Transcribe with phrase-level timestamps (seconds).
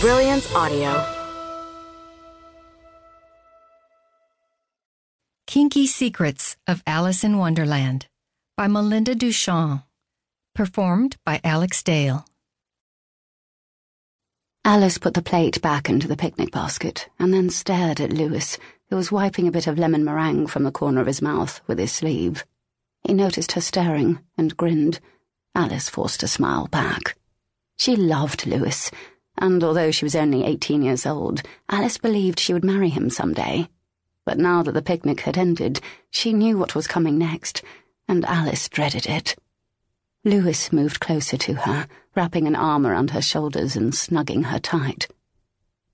[0.00, 1.04] Brilliance Audio.
[5.48, 8.06] Kinky Secrets of Alice in Wonderland
[8.56, 9.82] by Melinda DuChamp.
[10.54, 12.24] Performed by Alix Dale.
[14.64, 18.56] Alice put the plate back into the picnic basket and then stared at Lewis,
[18.90, 21.80] who was wiping a bit of lemon meringue from the corner of his mouth with
[21.80, 22.44] his sleeve.
[23.02, 25.00] He noticed her staring and grinned.
[25.56, 27.16] Alice forced a smile back.
[27.76, 28.92] She loved Louis
[29.40, 33.32] and although she was only 18 years old, Alice believed she would marry him some
[33.32, 33.68] day.
[34.24, 35.80] But now that the picnic had ended,
[36.10, 37.62] she knew what was coming next,
[38.06, 39.36] and Alice dreaded it.
[40.24, 45.08] Lewis moved closer to her, wrapping an arm around her shoulders and snugging her tight.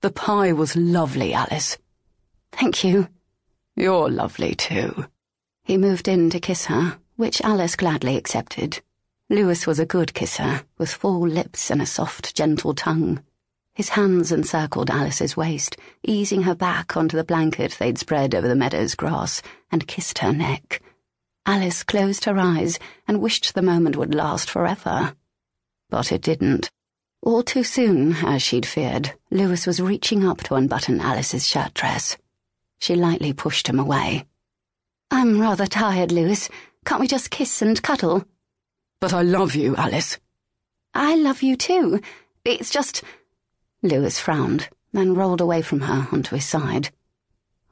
[0.01, 1.77] The pie was lovely, Alice.
[2.51, 3.07] Thank you.
[3.75, 5.05] You're lovely, too.
[5.63, 8.81] He moved in to kiss her, which Alice gladly accepted.
[9.29, 13.23] Lewis was a good kisser, with full lips and a soft, gentle tongue.
[13.75, 18.55] His hands encircled Alice's waist, easing her back onto the blanket they'd spread over the
[18.55, 20.81] meadow's grass, and kissed her neck.
[21.45, 25.13] Alice closed her eyes and wished the moment would last forever.
[25.89, 26.71] But it didn't.
[27.21, 32.15] All too soon, as she'd feared, Louis was reaching up to unbutton Alice's shirt dress.
[32.79, 34.25] She lightly pushed him away.
[35.11, 36.49] I'm rather tired, Louis.
[36.85, 38.23] Can't we just kiss and cuddle?
[39.01, 40.17] But I love you, Alice.
[40.93, 41.99] I love you too.
[42.45, 43.03] It's just.
[43.85, 46.89] Louis frowned, then rolled away from her onto his side.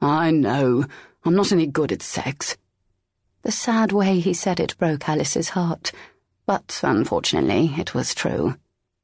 [0.00, 0.84] I know.
[1.24, 2.56] I'm not any good at sex.
[3.42, 5.92] The sad way he said it broke Alice's heart,
[6.46, 8.56] but unfortunately, it was true.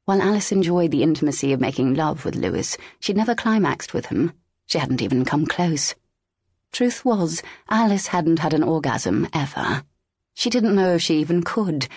[0.05, 4.33] While Alice enjoyed the intimacy of making love with Lewis, she'd never climaxed with him.
[4.65, 5.95] She hadn't even come close.
[6.71, 9.83] Truth was, Alice hadn't had an orgasm ever.
[10.33, 11.87] She didn't know if she even could.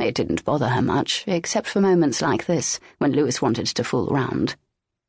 [0.00, 4.06] It didn't bother her much, except for moments like this, when Louis wanted to fool
[4.06, 4.56] round.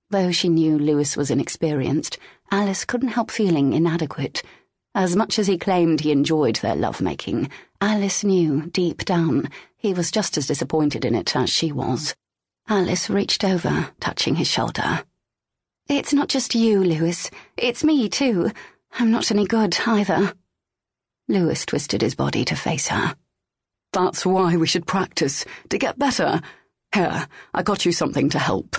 [0.10, 2.18] Though she knew Louis was inexperienced,
[2.52, 4.44] Alice couldn't help feeling inadequate.
[4.94, 7.50] As much as he claimed he enjoyed their lovemaking,
[7.80, 12.14] Alice knew, deep down, he was just as disappointed in it as she was.
[12.68, 15.04] Alice reached over, touching his shoulder.
[15.88, 17.32] It's not just you, Louis.
[17.56, 18.52] It's me, too.
[19.00, 20.34] I'm not any good, either.
[21.30, 23.16] Louis twisted his body to face her.
[23.94, 26.42] That's why we should practice, to get better.
[26.94, 28.78] Here, I got you something to help.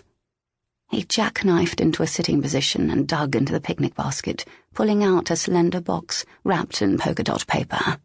[0.91, 5.37] He jackknifed into a sitting position and dug into the picnic basket, pulling out a
[5.37, 7.99] slender box wrapped in polka dot paper.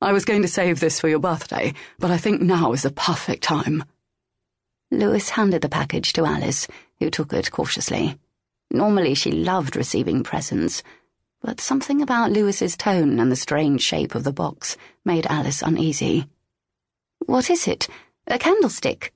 [0.00, 2.90] I was going to save this for your birthday, but I think now is the
[2.90, 3.84] perfect time.
[4.90, 6.68] Louis handed the package to Alice,
[7.00, 8.18] who took it cautiously.
[8.70, 10.82] Normally she loved receiving presents,
[11.44, 16.26] but something about Louis's tone and the strange shape of the box made Alice uneasy.
[17.26, 17.86] What is it?
[18.26, 19.12] A candlestick?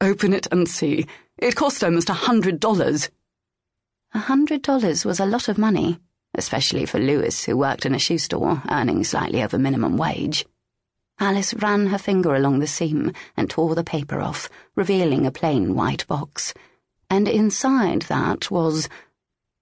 [0.00, 1.06] Open it and see.
[1.36, 3.10] It cost almost a hundred dollars.
[4.14, 5.98] A hundred dollars was a lot of money,
[6.34, 10.46] especially for Louis, who worked in a shoe store, earning slightly over minimum wage.
[11.18, 15.74] Alice ran her finger along the seam and tore the paper off, revealing a plain
[15.74, 16.54] white box.
[17.10, 18.88] And inside that was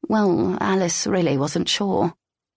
[0.09, 2.15] well, Alice really wasn't sure.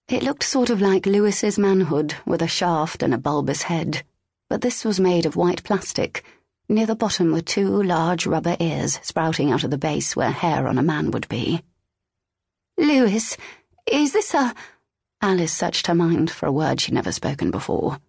[0.08, 4.03] It looked sort of like Lewis's manhood, with a shaft and a bulbous head.
[4.50, 6.24] But this was made of white plastic.
[6.69, 10.68] Near the bottom were two large rubber ears sprouting out of the base where hair
[10.68, 11.62] on a man would be.
[12.78, 13.38] Lewis,
[13.86, 14.53] is this a.
[15.22, 18.00] Alice searched her mind for a word she'd never spoken before.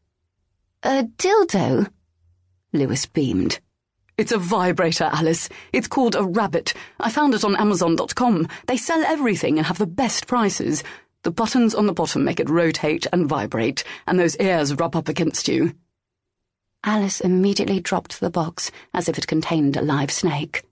[0.82, 1.90] A dildo?
[2.72, 3.60] Lewis beamed.
[4.18, 5.48] It's a vibrator, Alice.
[5.72, 6.74] It's called a rabbit.
[6.98, 8.48] I found it on Amazon.com.
[8.66, 10.82] They sell everything and have the best prices.
[11.22, 15.08] The buttons on the bottom make it rotate and vibrate, and those ears rub up
[15.08, 15.72] against you.
[16.82, 20.64] Alice immediately dropped the box as if it contained a live snake.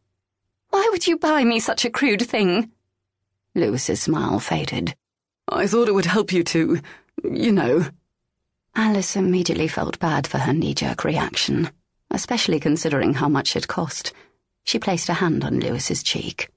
[0.71, 2.73] Why would you buy me such a crude thing?
[3.55, 4.97] Louis's smile faded.
[5.49, 6.81] I thought it would help you to,
[7.23, 7.87] you know.
[8.75, 11.71] Alice immediately felt bad for her knee jerk reaction
[12.11, 14.13] especially considering how much it cost.
[14.65, 16.51] She placed a hand on Louis's cheek.